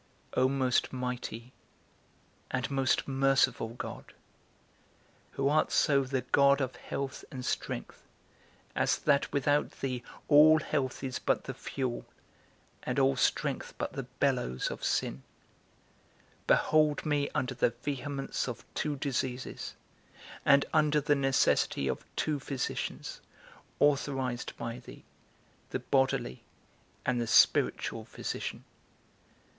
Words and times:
O 0.33 0.49
most 0.49 0.91
mighty 0.91 1.53
and 2.49 2.71
most 2.71 3.07
merciful 3.07 3.67
God, 3.75 4.13
who 5.33 5.47
art 5.47 5.71
so 5.71 6.03
the 6.05 6.21
God 6.21 6.59
of 6.59 6.75
health 6.77 7.23
and 7.31 7.45
strength, 7.45 8.01
as 8.75 8.97
that 8.97 9.31
without 9.31 9.69
thee 9.81 10.01
all 10.27 10.57
health 10.59 11.03
is 11.03 11.19
but 11.19 11.43
the 11.43 11.53
fuel, 11.53 12.07
and 12.81 12.97
all 12.97 13.15
strength 13.15 13.75
but 13.77 13.93
the 13.93 14.01
bellows 14.19 14.71
of 14.71 14.83
sin; 14.83 15.21
behold 16.47 17.05
me 17.05 17.29
under 17.35 17.53
the 17.53 17.69
vehemence 17.69 18.47
of 18.47 18.65
two 18.73 18.95
diseases, 18.95 19.75
and 20.43 20.65
under 20.73 20.99
the 20.99 21.13
necessity 21.13 21.87
of 21.87 22.03
two 22.15 22.39
physicians, 22.39 23.21
authorized 23.79 24.57
by 24.57 24.79
thee, 24.79 25.03
the 25.69 25.77
bodily, 25.77 26.41
and 27.05 27.21
the 27.21 27.27
spiritual 27.27 28.03
physician. 28.03 28.63